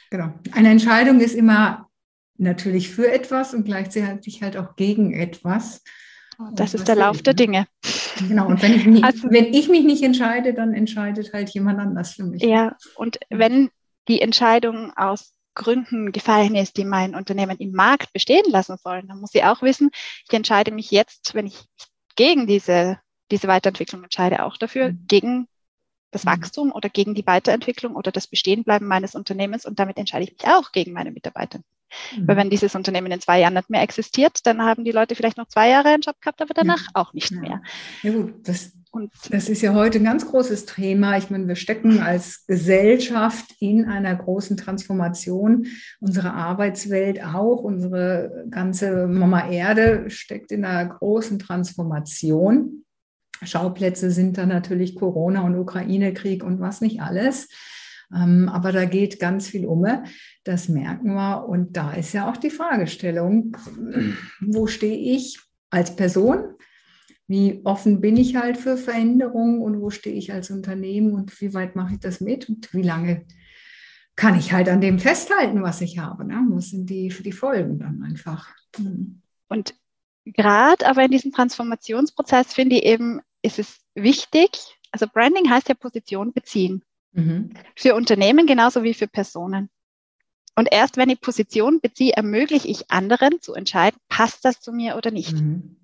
[0.10, 0.34] Genau.
[0.52, 1.90] Eine Entscheidung ist immer
[2.38, 5.84] natürlich für etwas und gleichzeitig halt auch gegen etwas.
[6.38, 7.36] Oh, das ist der Lauf der ne?
[7.36, 7.68] Dinge.
[8.28, 11.80] Genau, und wenn ich, mich, also, wenn ich mich nicht entscheide, dann entscheidet halt jemand
[11.80, 12.42] anders für mich.
[12.44, 13.70] Ja, und wenn
[14.08, 19.20] die Entscheidung aus Gründen gefallen ist, die mein Unternehmen im Markt bestehen lassen sollen, dann
[19.20, 19.90] muss ich auch wissen,
[20.28, 21.66] ich entscheide mich jetzt, wenn ich
[22.16, 23.00] gegen diese,
[23.32, 25.06] diese Weiterentwicklung entscheide, auch dafür, mhm.
[25.08, 25.48] gegen
[26.12, 26.30] das mhm.
[26.30, 30.46] Wachstum oder gegen die Weiterentwicklung oder das Bestehenbleiben meines Unternehmens und damit entscheide ich mich
[30.48, 31.60] auch gegen meine Mitarbeiter.
[32.16, 32.28] Mhm.
[32.28, 35.38] Weil wenn dieses Unternehmen in zwei Jahren nicht mehr existiert, dann haben die Leute vielleicht
[35.38, 36.90] noch zwei Jahre einen Job gehabt, aber danach ja.
[36.94, 37.62] auch nicht mehr.
[38.04, 41.18] Ja gut, das, und, das ist ja heute ein ganz großes Thema.
[41.18, 45.68] Ich meine, wir stecken als Gesellschaft in einer großen Transformation.
[46.00, 52.86] Unsere Arbeitswelt auch, unsere ganze Mama Erde steckt in einer großen Transformation.
[53.44, 57.50] Schauplätze sind dann natürlich Corona und Ukraine-Krieg und was nicht alles.
[58.16, 59.86] Ähm, aber da geht ganz viel um.
[60.46, 61.50] Das merken wir.
[61.50, 63.58] Und da ist ja auch die Fragestellung,
[64.40, 65.38] wo stehe ich
[65.70, 66.56] als Person?
[67.28, 71.54] Wie offen bin ich halt für Veränderungen und wo stehe ich als Unternehmen und wie
[71.54, 73.26] weit mache ich das mit und wie lange
[74.16, 76.26] kann ich halt an dem festhalten, was ich habe?
[76.26, 76.46] Ne?
[76.50, 78.50] Was sind die, die Folgen dann einfach?
[78.78, 79.22] Hm.
[79.48, 79.76] Und
[80.26, 84.50] gerade aber in diesem Transformationsprozess finde ich eben, ist es wichtig,
[84.92, 86.84] also Branding heißt ja Position beziehen.
[87.12, 87.52] Mhm.
[87.76, 89.70] Für Unternehmen genauso wie für Personen.
[90.56, 94.96] Und erst wenn ich Position beziehe, ermögliche ich anderen zu entscheiden, passt das zu mir
[94.96, 95.34] oder nicht.
[95.34, 95.76] Mhm.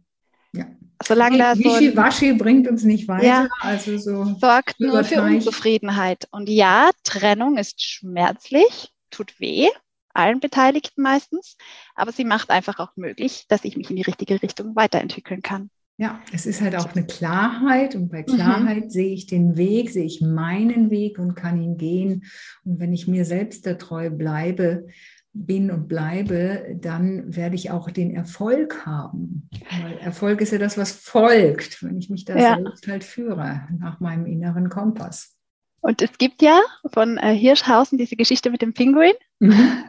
[0.53, 0.65] Ja.
[1.03, 3.25] Solange da so Wischi-Waschi bringt uns nicht weiter.
[3.25, 6.27] Ja, also so sorgt nur für Unzufriedenheit.
[6.31, 9.67] Und ja, Trennung ist schmerzlich, tut weh,
[10.13, 11.57] allen Beteiligten meistens,
[11.95, 15.69] aber sie macht einfach auch möglich, dass ich mich in die richtige Richtung weiterentwickeln kann.
[15.97, 18.33] Ja, es ist halt auch eine Klarheit und bei mhm.
[18.33, 18.89] Klarheit mhm.
[18.89, 22.23] sehe ich den Weg, sehe ich meinen Weg und kann ihn gehen.
[22.63, 24.87] Und wenn ich mir selbst der treu bleibe,
[25.33, 29.49] bin und bleibe, dann werde ich auch den Erfolg haben.
[29.81, 32.55] Weil Erfolg ist ja das, was folgt, wenn ich mich da ja.
[32.55, 35.37] selbst halt führe, nach meinem inneren Kompass.
[35.81, 36.61] Und es gibt ja
[36.93, 39.13] von äh, Hirschhausen diese Geschichte mit dem Pinguin.
[39.39, 39.85] Mhm.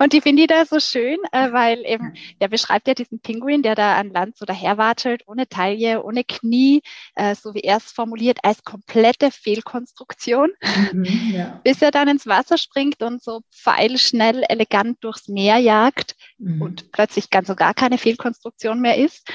[0.00, 3.62] Und die finde ich da so schön, äh, weil eben der beschreibt ja diesen Pinguin,
[3.62, 6.82] der da an Land so daherwatschelt, ohne Taille, ohne Knie,
[7.14, 10.50] äh, so wie er es formuliert, als komplette Fehlkonstruktion,
[10.92, 11.60] mhm, ja.
[11.62, 16.62] bis er dann ins Wasser springt und so pfeilschnell, elegant durchs Meer jagt mhm.
[16.62, 19.28] und plötzlich ganz so gar keine Fehlkonstruktion mehr ist.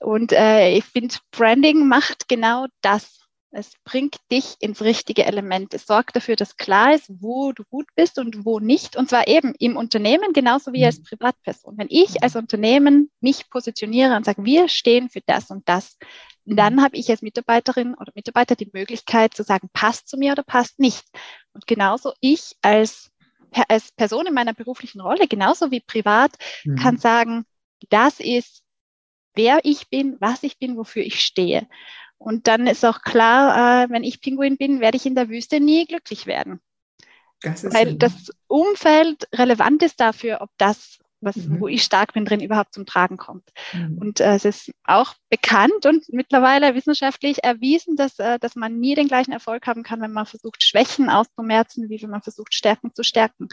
[0.00, 3.23] Und äh, ich finde, Branding macht genau das.
[3.54, 5.74] Es bringt dich ins richtige Element.
[5.74, 8.96] Es sorgt dafür, dass klar ist, wo du gut bist und wo nicht.
[8.96, 11.04] Und zwar eben im Unternehmen genauso wie als mhm.
[11.04, 11.78] Privatperson.
[11.78, 15.96] Wenn ich als Unternehmen mich positioniere und sage, wir stehen für das und das,
[16.44, 20.42] dann habe ich als Mitarbeiterin oder Mitarbeiter die Möglichkeit zu sagen, passt zu mir oder
[20.42, 21.04] passt nicht.
[21.52, 23.10] Und genauso ich als,
[23.68, 26.32] als Person in meiner beruflichen Rolle, genauso wie privat,
[26.64, 26.76] mhm.
[26.76, 27.44] kann sagen,
[27.88, 28.62] das ist,
[29.34, 31.66] wer ich bin, was ich bin, wofür ich stehe.
[32.18, 35.60] Und dann ist auch klar, äh, wenn ich Pinguin bin, werde ich in der Wüste
[35.60, 36.60] nie glücklich werden.
[37.42, 37.96] Das Weil so.
[37.96, 41.60] das Umfeld relevant ist dafür, ob das, was, mhm.
[41.60, 43.50] wo ich stark bin, drin überhaupt zum Tragen kommt.
[43.72, 43.98] Mhm.
[43.98, 48.94] Und äh, es ist auch bekannt und mittlerweile wissenschaftlich erwiesen, dass, äh, dass man nie
[48.94, 52.94] den gleichen Erfolg haben kann, wenn man versucht, Schwächen auszumerzen, wie wenn man versucht, Stärken
[52.94, 53.48] zu stärken.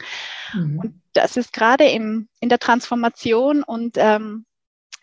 [0.54, 0.78] Mhm.
[0.78, 4.46] Und das ist gerade in der Transformation und ähm,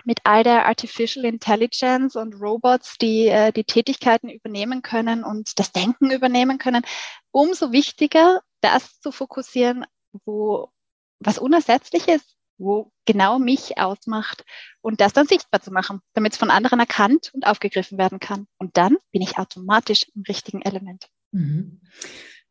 [0.06, 5.72] mit all der Artificial Intelligence und Robots, die äh, die Tätigkeiten übernehmen können und das
[5.72, 6.84] Denken übernehmen können,
[7.32, 9.86] umso wichtiger, das zu fokussieren,
[10.26, 10.70] wo
[11.20, 14.46] was unersetzlich ist, wo genau mich ausmacht
[14.82, 18.48] und das dann sichtbar zu machen, damit es von anderen erkannt und aufgegriffen werden kann.
[18.58, 21.08] Und dann bin ich automatisch im richtigen Element.
[21.32, 21.82] Mhm.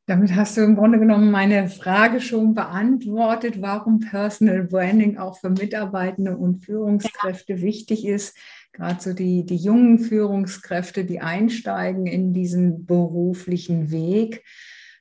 [0.08, 5.50] Damit hast du im Grunde genommen meine Frage schon beantwortet, warum Personal Branding auch für
[5.50, 7.60] Mitarbeitende und Führungskräfte ja.
[7.60, 8.34] wichtig ist.
[8.72, 14.44] Gerade so die, die jungen Führungskräfte, die einsteigen in diesen beruflichen Weg,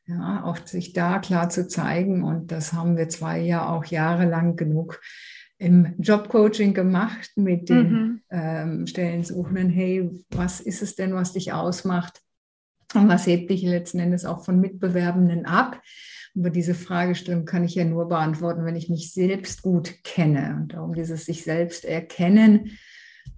[0.07, 2.21] ja, auch sich da klar zu zeigen.
[2.25, 4.99] Und das haben wir zwei ja auch jahrelang genug
[5.57, 8.21] im Jobcoaching gemacht mit den mhm.
[8.29, 9.69] ähm, Stellensuchenden.
[9.69, 12.21] Hey, was ist es denn, was dich ausmacht?
[12.93, 15.81] Und was hebt dich letzten Endes auch von Mitbewerbenden ab?
[16.37, 20.55] Aber diese Fragestellung kann ich ja nur beantworten, wenn ich mich selbst gut kenne.
[20.61, 22.77] Und darum dieses sich selbst erkennen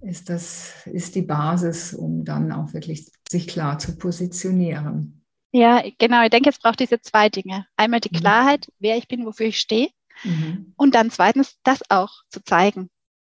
[0.02, 5.24] ist das, ist die Basis, um dann auch wirklich sich klar zu positionieren.
[5.52, 6.22] Ja, genau.
[6.22, 7.66] Ich denke, es braucht diese zwei Dinge.
[7.76, 8.20] Einmal die mhm.
[8.20, 9.88] Klarheit, wer ich bin, wofür ich stehe.
[10.22, 10.72] Mhm.
[10.76, 12.88] Und dann zweitens, das auch zu zeigen.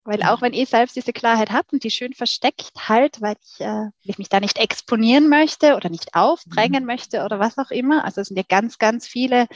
[0.05, 3.61] Weil auch wenn ihr selbst diese Klarheit habt und die schön versteckt halt, weil ich,
[3.61, 6.88] äh, ich mich da nicht exponieren möchte oder nicht aufdrängen mhm.
[6.88, 8.05] möchte oder was auch immer.
[8.05, 9.47] Also es sind ja ganz, ganz viele,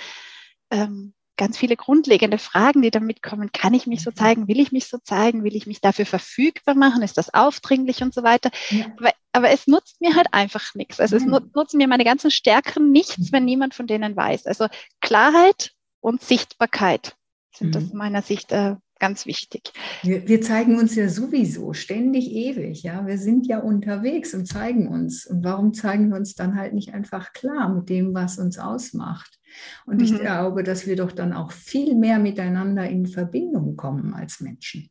[0.71, 3.51] ähm, ganz viele grundlegende Fragen, die damit kommen.
[3.51, 4.17] Kann ich mich so mhm.
[4.17, 4.49] zeigen?
[4.49, 5.43] Will ich mich so zeigen?
[5.43, 7.03] Will ich mich dafür verfügbar machen?
[7.03, 8.51] Ist das aufdringlich und so weiter?
[8.71, 8.87] Ja.
[8.99, 11.01] Aber, aber, es nutzt mir halt einfach nichts.
[11.01, 13.33] Also es nut, nutzen mir meine ganzen Stärken nichts, mhm.
[13.33, 14.47] wenn niemand von denen weiß.
[14.47, 14.69] Also
[15.01, 17.17] Klarheit und Sichtbarkeit
[17.53, 17.83] sind mhm.
[17.83, 19.73] aus meiner Sicht äh, ganz wichtig.
[20.03, 23.07] Wir, wir, zeigen uns ja sowieso ständig ewig, ja.
[23.07, 25.27] Wir sind ja unterwegs und zeigen uns.
[25.27, 29.39] Und warum zeigen wir uns dann halt nicht einfach klar mit dem, was uns ausmacht?
[29.87, 30.05] Und mhm.
[30.05, 34.91] ich glaube, dass wir doch dann auch viel mehr miteinander in Verbindung kommen als Menschen.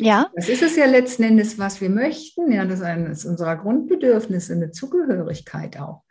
[0.00, 0.30] Ja.
[0.34, 2.50] Das ist es ja letzten Endes, was wir möchten.
[2.50, 6.02] Ja, das ist eines unserer Grundbedürfnisse, eine Zugehörigkeit auch.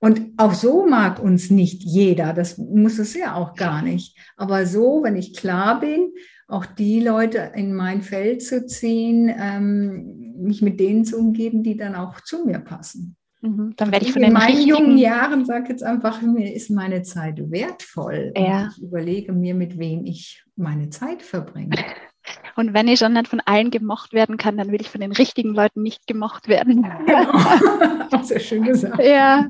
[0.00, 4.16] Und auch so mag uns nicht jeder, das muss es ja auch gar nicht.
[4.36, 6.12] Aber so, wenn ich klar bin,
[6.48, 11.76] auch die Leute in mein Feld zu ziehen, ähm, mich mit denen zu umgeben, die
[11.76, 13.16] dann auch zu mir passen.
[13.40, 17.02] Mhm, dann werde ich von in meinen jungen Jahren sage jetzt einfach, mir ist meine
[17.02, 18.32] Zeit wertvoll.
[18.34, 18.70] Ja.
[18.72, 21.76] ich überlege mir, mit wem ich meine Zeit verbringe.
[22.56, 25.12] Und wenn ich schon nicht von allen gemocht werden kann, dann will ich von den
[25.12, 26.82] richtigen Leuten nicht gemocht werden.
[27.06, 28.22] Genau.
[28.22, 29.02] Sehr schön gesagt.
[29.02, 29.46] Ja,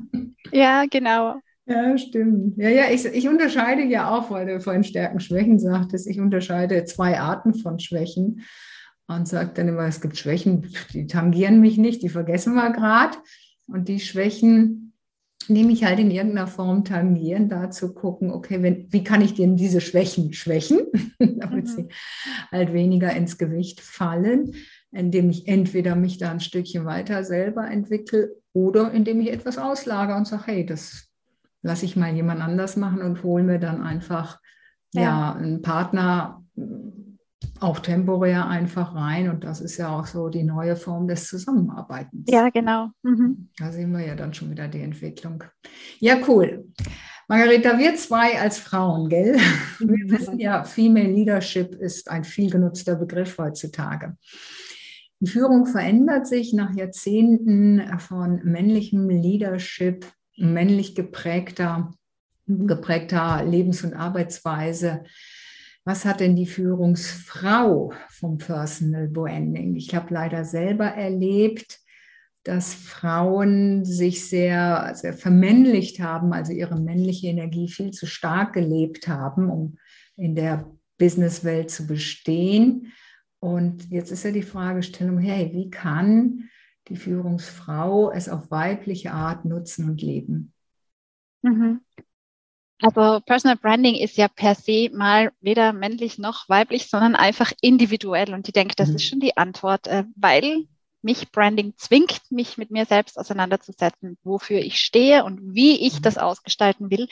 [0.51, 1.39] ja, genau.
[1.69, 2.57] Ja, stimmt.
[2.57, 6.83] Ja, ja, ich, ich unterscheide ja auch, weil du vorhin Stärken, Schwächen sagtest, ich unterscheide
[6.85, 8.41] zwei Arten von Schwächen
[9.07, 13.17] und sage dann immer, es gibt Schwächen, die tangieren mich nicht, die vergessen wir gerade.
[13.67, 14.93] Und die Schwächen
[15.47, 19.35] nehme ich halt in irgendeiner Form tangieren, da zu gucken, okay, wenn, wie kann ich
[19.35, 20.79] denn diese Schwächen schwächen,
[21.19, 21.69] damit mhm.
[21.69, 21.87] sie
[22.51, 24.55] halt weniger ins Gewicht fallen,
[24.91, 30.17] indem ich entweder mich da ein Stückchen weiter selber entwickle oder indem ich etwas auslagere
[30.17, 31.08] und sage, hey, das
[31.61, 34.39] lasse ich mal jemand anders machen und hole mir dann einfach
[34.93, 35.01] ja.
[35.01, 35.35] ja.
[35.35, 36.43] einen Partner
[37.59, 39.29] auch temporär einfach rein.
[39.29, 42.25] Und das ist ja auch so die neue Form des Zusammenarbeitens.
[42.27, 42.89] Ja, genau.
[43.03, 43.49] Mhm.
[43.57, 45.43] Da sehen wir ja dann schon wieder die Entwicklung.
[45.99, 46.65] Ja, cool.
[47.27, 49.37] Margareta, wir zwei als Frauen, gell?
[49.79, 54.17] Wir wissen ja, Female Leadership ist ein viel genutzter Begriff heutzutage.
[55.19, 60.05] Die Führung verändert sich nach Jahrzehnten von männlichem Leadership
[60.39, 61.91] männlich geprägter,
[62.47, 65.03] geprägter Lebens- und Arbeitsweise.
[65.85, 69.75] Was hat denn die Führungsfrau vom Personal Branding?
[69.75, 71.79] Ich habe leider selber erlebt,
[72.43, 79.07] dass Frauen sich sehr, sehr vermännlicht haben, also ihre männliche Energie viel zu stark gelebt
[79.07, 79.77] haben, um
[80.15, 82.91] in der Businesswelt zu bestehen.
[83.39, 86.49] Und jetzt ist ja die Fragestellung, hey, wie kann
[86.89, 90.53] die Führungsfrau es auf weibliche Art nutzen und leben?
[91.41, 91.81] Mhm.
[92.81, 98.33] Also Personal Branding ist ja per se mal weder männlich noch weiblich, sondern einfach individuell.
[98.33, 98.95] Und ich denke, das mhm.
[98.95, 100.65] ist schon die Antwort, äh, weil
[101.01, 106.03] mich Branding zwingt, mich mit mir selbst auseinanderzusetzen, wofür ich stehe und wie ich mhm.
[106.03, 107.07] das ausgestalten will.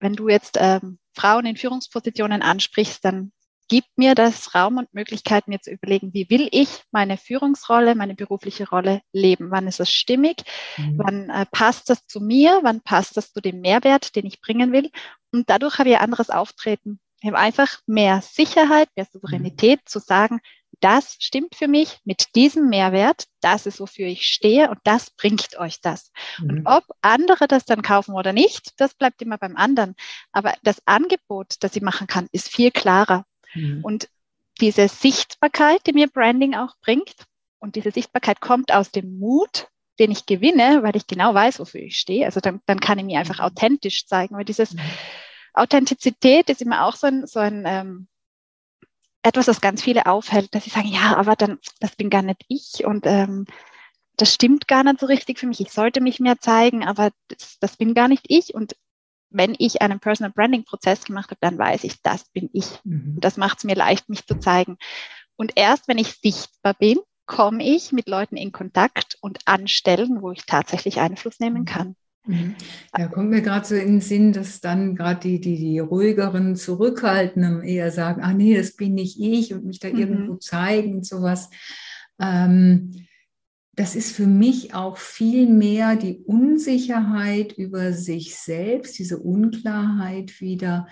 [0.00, 3.32] Wenn du jetzt ähm, Frauen in Führungspositionen ansprichst, dann
[3.68, 8.14] gibt mir das Raum und Möglichkeit, mir zu überlegen, wie will ich meine Führungsrolle, meine
[8.14, 9.50] berufliche Rolle leben?
[9.50, 10.42] Wann ist das stimmig?
[10.76, 10.98] Mhm.
[10.98, 12.60] Wann äh, passt das zu mir?
[12.62, 14.90] Wann passt das zu dem Mehrwert, den ich bringen will?
[15.32, 17.00] Und dadurch habe ich anderes Auftreten.
[17.20, 19.86] Ich habe einfach mehr Sicherheit, mehr Souveränität mhm.
[19.86, 20.40] zu sagen,
[20.80, 25.56] das stimmt für mich mit diesem Mehrwert, das ist, wofür ich stehe und das bringt
[25.58, 26.12] euch das.
[26.38, 26.50] Mhm.
[26.50, 29.94] Und ob andere das dann kaufen oder nicht, das bleibt immer beim anderen.
[30.32, 33.24] Aber das Angebot, das ich machen kann, ist viel klarer.
[33.56, 33.84] Mhm.
[33.84, 34.08] Und
[34.60, 37.14] diese Sichtbarkeit, die mir Branding auch bringt,
[37.58, 41.80] und diese Sichtbarkeit kommt aus dem Mut, den ich gewinne, weil ich genau weiß, wofür
[41.80, 42.26] ich stehe.
[42.26, 43.46] Also dann, dann kann ich mir einfach mhm.
[43.46, 44.80] authentisch zeigen, weil dieses mhm.
[45.54, 48.08] Authentizität ist immer auch so ein, so ein ähm,
[49.22, 52.44] etwas, das ganz viele aufhält, dass sie sagen, ja, aber dann, das bin gar nicht
[52.48, 53.46] ich und ähm,
[54.16, 55.60] das stimmt gar nicht so richtig für mich.
[55.60, 58.54] Ich sollte mich mehr zeigen, aber das, das bin gar nicht ich.
[58.54, 58.76] Und
[59.36, 62.66] wenn ich einen Personal Branding Prozess gemacht habe, dann weiß ich, das bin ich.
[62.84, 63.16] Mhm.
[63.20, 64.78] Das macht es mir leicht, mich zu zeigen.
[65.36, 70.22] Und erst wenn ich sichtbar bin, komme ich mit Leuten in Kontakt und an Stellen,
[70.22, 71.66] wo ich tatsächlich Einfluss nehmen mhm.
[71.66, 71.96] kann.
[72.24, 72.54] Mhm.
[72.92, 76.56] Da kommt mir gerade so in den Sinn, dass dann gerade die, die, die ruhigeren,
[76.56, 79.98] zurückhaltenden eher sagen, ah nee, das bin nicht ich und mich da mhm.
[79.98, 81.50] irgendwo zeigen und sowas.
[82.20, 83.06] Ähm,
[83.76, 90.86] das ist für mich auch viel mehr die Unsicherheit über sich selbst, diese Unklarheit wieder,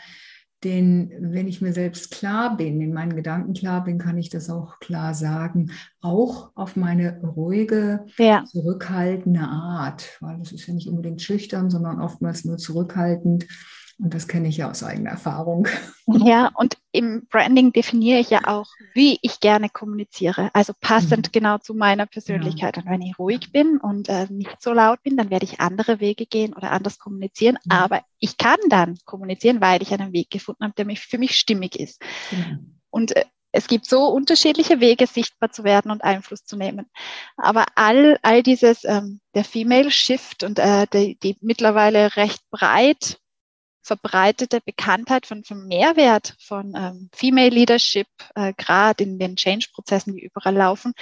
[0.64, 4.48] denn wenn ich mir selbst klar bin, in meinen Gedanken klar bin, kann ich das
[4.48, 5.70] auch klar sagen,
[6.00, 8.44] auch auf meine ruhige, ja.
[8.44, 13.46] zurückhaltende Art, weil das ist ja nicht unbedingt schüchtern, sondern oftmals nur zurückhaltend.
[13.98, 15.68] Und das kenne ich ja aus eigener Erfahrung.
[16.06, 20.50] Ja, und im Branding definiere ich ja auch, wie ich gerne kommuniziere.
[20.52, 21.32] Also passend mhm.
[21.32, 22.76] genau zu meiner Persönlichkeit.
[22.76, 22.82] Ja.
[22.82, 26.00] Und wenn ich ruhig bin und äh, nicht so laut bin, dann werde ich andere
[26.00, 27.56] Wege gehen oder anders kommunizieren.
[27.64, 27.72] Mhm.
[27.72, 31.38] Aber ich kann dann kommunizieren, weil ich einen Weg gefunden habe, der mich, für mich
[31.38, 32.02] stimmig ist.
[32.30, 32.80] Mhm.
[32.90, 36.90] Und äh, es gibt so unterschiedliche Wege, sichtbar zu werden und Einfluss zu nehmen.
[37.38, 43.20] Aber all, all dieses, ähm, der Female Shift und äh, die, die mittlerweile recht breit
[43.84, 50.24] verbreitete Bekanntheit von, vom Mehrwert von ähm, Female Leadership, äh, gerade in den Change-Prozessen, die
[50.24, 50.94] überall laufen,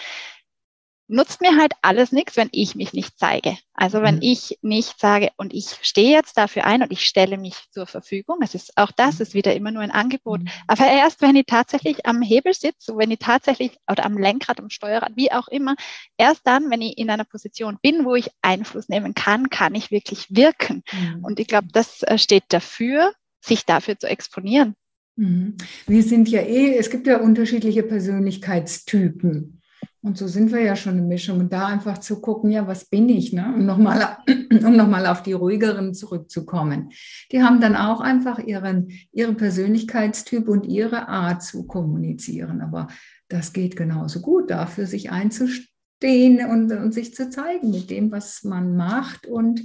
[1.12, 3.56] nutzt mir halt alles nichts, wenn ich mich nicht zeige.
[3.74, 4.22] Also wenn mhm.
[4.22, 8.38] ich nicht sage, und ich stehe jetzt dafür ein und ich stelle mich zur Verfügung.
[8.42, 9.22] Es ist, auch das mhm.
[9.22, 10.40] ist wieder immer nur ein Angebot.
[10.40, 10.48] Mhm.
[10.66, 14.70] Aber erst wenn ich tatsächlich am Hebel sitze, wenn ich tatsächlich, oder am Lenkrad, am
[14.70, 15.76] Steuerrad, wie auch immer,
[16.16, 19.90] erst dann, wenn ich in einer Position bin, wo ich Einfluss nehmen kann, kann ich
[19.90, 20.82] wirklich wirken.
[20.92, 21.24] Mhm.
[21.24, 24.74] Und ich glaube, das äh, steht dafür, sich dafür zu exponieren.
[25.16, 25.56] Mhm.
[25.86, 29.61] Wir sind ja eh, es gibt ja unterschiedliche Persönlichkeitstypen.
[30.04, 31.38] Und so sind wir ja schon eine Mischung.
[31.38, 33.54] Und da einfach zu gucken, ja, was bin ich, ne?
[33.54, 34.18] um nochmal
[34.50, 36.90] um noch auf die ruhigeren zurückzukommen.
[37.30, 42.60] Die haben dann auch einfach ihren, ihren Persönlichkeitstyp und ihre Art zu kommunizieren.
[42.62, 42.88] Aber
[43.28, 48.42] das geht genauso gut, dafür sich einzustehen und, und sich zu zeigen mit dem, was
[48.42, 49.62] man macht und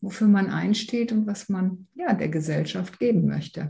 [0.00, 3.68] wofür man einsteht und was man ja der Gesellschaft geben möchte.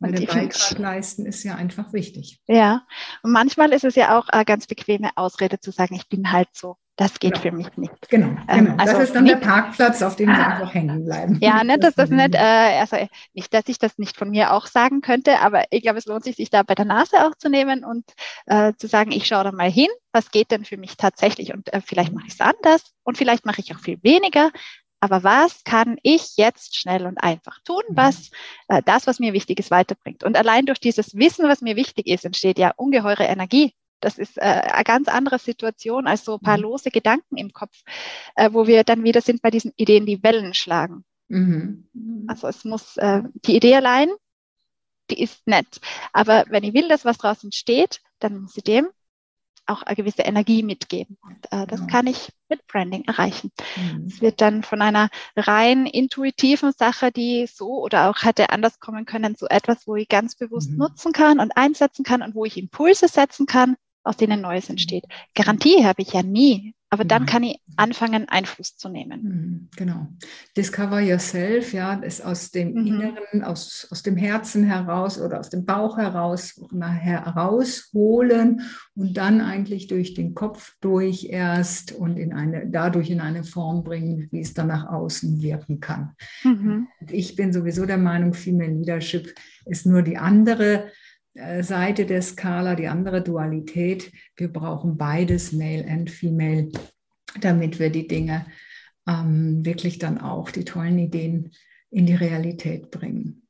[0.00, 2.40] Weil der Beitrag leisten ist ja einfach wichtig.
[2.46, 2.82] Ja,
[3.22, 6.48] und manchmal ist es ja auch eine ganz bequeme Ausrede zu sagen, ich bin halt
[6.52, 6.76] so.
[6.98, 7.42] Das geht genau.
[7.42, 8.08] für mich nicht.
[8.08, 8.76] Genau, ähm, genau.
[8.78, 10.54] Also das ist dann nicht, der Parkplatz, auf dem wir ah.
[10.54, 11.38] einfach hängen bleiben.
[11.42, 12.96] Ja, nicht, dass das nicht, äh, also
[13.34, 16.24] nicht, dass ich das nicht von mir auch sagen könnte, aber ich glaube, es lohnt
[16.24, 18.04] sich, sich da bei der Nase auch zu nehmen und
[18.46, 21.70] äh, zu sagen, ich schaue da mal hin, was geht denn für mich tatsächlich und
[21.74, 24.50] äh, vielleicht mache ich es anders und vielleicht mache ich auch viel weniger,
[25.00, 27.96] aber was kann ich jetzt schnell und einfach tun, mhm.
[27.96, 28.30] was
[28.68, 30.24] äh, das, was mir wichtig ist, weiterbringt.
[30.24, 33.74] Und allein durch dieses Wissen, was mir wichtig ist, entsteht ja ungeheure Energie.
[34.00, 36.64] Das ist äh, eine ganz andere Situation als so ein paar mhm.
[36.64, 37.82] lose Gedanken im Kopf,
[38.34, 41.04] äh, wo wir dann wieder sind bei diesen Ideen, die Wellen schlagen.
[41.28, 41.88] Mhm.
[42.26, 44.08] Also es muss äh, die Idee allein,
[45.10, 45.80] die ist nett.
[46.12, 48.88] Aber wenn ich will, dass was draußen steht, dann muss ich dem
[49.66, 51.18] auch eine gewisse Energie mitgeben.
[51.22, 51.86] Und, äh, das ja.
[51.86, 53.50] kann ich mit Branding erreichen.
[53.76, 54.06] Mhm.
[54.06, 59.04] Es wird dann von einer rein intuitiven Sache, die so oder auch hätte anders kommen
[59.04, 60.78] können, zu etwas, wo ich ganz bewusst mhm.
[60.78, 65.04] nutzen kann und einsetzen kann und wo ich Impulse setzen kann, aus denen Neues entsteht.
[65.34, 66.74] Garantie habe ich ja nie.
[66.88, 67.32] Aber dann Nein.
[67.32, 69.22] kann ich anfangen, Einfluss zu nehmen.
[69.22, 70.06] Mhm, genau.
[70.56, 72.86] Discover yourself, ja, ist aus dem mhm.
[72.86, 78.62] Inneren, aus, aus dem Herzen heraus oder aus dem Bauch heraus herausholen
[78.94, 83.84] und dann eigentlich durch den Kopf durch erst und in eine, dadurch in eine Form
[83.84, 86.12] bringen, wie es dann nach außen wirken kann.
[86.42, 86.88] Mhm.
[87.10, 89.34] Ich bin sowieso der Meinung, Female Leadership
[89.66, 90.90] ist nur die andere
[91.34, 94.10] äh, Seite der Skala, die andere Dualität.
[94.36, 96.70] Wir brauchen beides, Male and Female,
[97.42, 98.46] damit wir die Dinge
[99.06, 101.52] ähm, wirklich dann auch, die tollen Ideen
[101.90, 103.46] in die Realität bringen.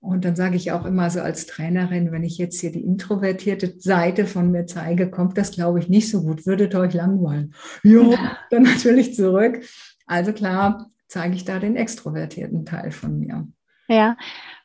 [0.00, 3.78] Und dann sage ich auch immer so als Trainerin, wenn ich jetzt hier die introvertierte
[3.78, 6.46] Seite von mir zeige, kommt das, glaube ich, nicht so gut.
[6.46, 7.54] Würdet ihr euch langweilen?
[7.82, 9.62] Ja, dann natürlich zurück.
[10.06, 13.46] Also klar, zeige ich da den extrovertierten Teil von mir.
[13.88, 14.16] Ja,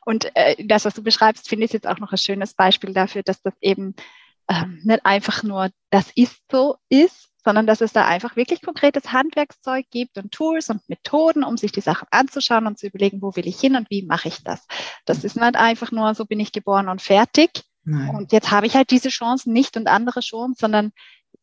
[0.06, 3.22] und äh, das, was du beschreibst, finde ich jetzt auch noch ein schönes Beispiel dafür,
[3.22, 3.94] dass das eben
[4.48, 9.12] ähm, nicht einfach nur das ist so ist, sondern dass es da einfach wirklich konkretes
[9.12, 13.36] Handwerkszeug gibt und Tools und Methoden, um sich die Sachen anzuschauen und zu überlegen, wo
[13.36, 14.66] will ich hin und wie mache ich das.
[15.04, 17.62] Das ist nicht einfach nur, so bin ich geboren und fertig.
[17.84, 18.16] Nein.
[18.16, 20.92] Und jetzt habe ich halt diese Chancen nicht und andere Chancen, sondern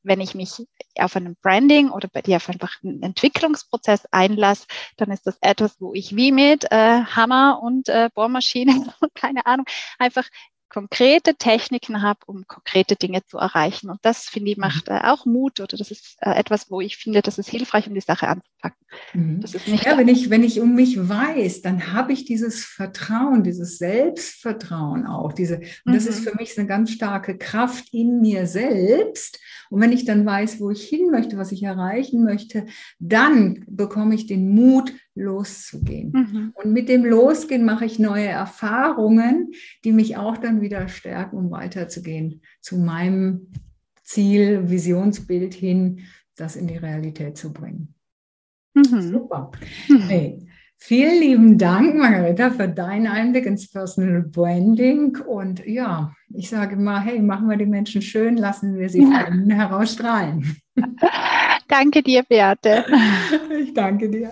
[0.02, 0.52] wenn ich mich
[1.00, 4.66] auf einen Branding oder bei dir auf einfach einen Entwicklungsprozess einlasse,
[4.98, 9.46] dann ist das etwas, wo ich wie mit äh, Hammer und äh, Bohrmaschine und keine
[9.46, 9.66] Ahnung
[10.00, 10.28] einfach
[10.74, 13.92] konkrete Techniken habe, um konkrete Dinge zu erreichen.
[13.92, 14.96] Und das, finde ich, macht mhm.
[14.96, 17.94] äh, auch Mut oder das ist äh, etwas, wo ich finde, das ist hilfreich, um
[17.94, 18.86] die Sache anzupacken.
[19.14, 19.42] Mhm.
[19.42, 22.66] Das ist nicht ja, wenn ich, wenn ich um mich weiß, dann habe ich dieses
[22.66, 25.34] Vertrauen, dieses Selbstvertrauen auch.
[25.34, 26.10] Diese, und das mhm.
[26.10, 29.40] ist für mich eine ganz starke Kraft in mir selbst.
[29.70, 32.66] Und wenn ich dann weiß, wo ich hin möchte, was ich erreichen möchte,
[33.00, 36.12] dann bekomme ich den Mut, loszugehen.
[36.12, 36.54] Mhm.
[36.56, 39.52] Und mit dem Losgehen mache ich neue Erfahrungen,
[39.84, 43.52] die mich auch dann wieder stärken, um weiterzugehen zu meinem
[44.04, 46.02] Ziel, Visionsbild hin,
[46.36, 47.94] das in die Realität zu bringen.
[48.74, 49.02] Mhm.
[49.02, 49.52] Super.
[49.88, 50.00] Mhm.
[50.08, 50.48] Hey,
[50.78, 55.18] vielen lieben Dank, Margareta, für deinen Einblick ins Personal Branding.
[55.18, 59.32] Und ja, ich sage mal, hey, machen wir die Menschen schön, lassen wir sie ja.
[59.56, 60.58] herausstrahlen.
[61.68, 62.86] Danke dir, Beate.
[63.60, 64.32] Ich danke dir.